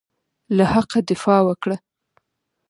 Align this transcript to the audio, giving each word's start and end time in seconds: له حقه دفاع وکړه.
له 0.55 0.63
حقه 0.73 0.99
دفاع 1.11 1.39
وکړه. 1.47 1.77